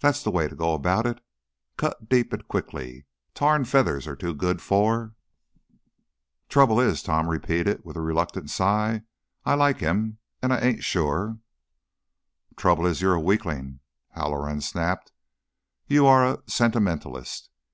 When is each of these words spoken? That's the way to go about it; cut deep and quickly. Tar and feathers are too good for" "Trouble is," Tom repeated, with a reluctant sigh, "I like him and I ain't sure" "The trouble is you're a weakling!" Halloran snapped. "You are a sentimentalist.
That's 0.00 0.22
the 0.22 0.30
way 0.30 0.46
to 0.46 0.54
go 0.54 0.74
about 0.74 1.06
it; 1.06 1.22
cut 1.78 2.10
deep 2.10 2.34
and 2.34 2.46
quickly. 2.46 3.06
Tar 3.32 3.56
and 3.56 3.66
feathers 3.66 4.06
are 4.06 4.14
too 4.14 4.34
good 4.34 4.60
for" 4.60 5.14
"Trouble 6.50 6.78
is," 6.78 7.02
Tom 7.02 7.30
repeated, 7.30 7.80
with 7.82 7.96
a 7.96 8.02
reluctant 8.02 8.50
sigh, 8.50 9.04
"I 9.46 9.54
like 9.54 9.78
him 9.78 10.18
and 10.42 10.52
I 10.52 10.58
ain't 10.60 10.84
sure" 10.84 11.38
"The 12.50 12.56
trouble 12.56 12.84
is 12.84 13.00
you're 13.00 13.14
a 13.14 13.20
weakling!" 13.22 13.80
Halloran 14.10 14.60
snapped. 14.60 15.12
"You 15.86 16.04
are 16.04 16.26
a 16.26 16.42
sentimentalist. 16.46 17.48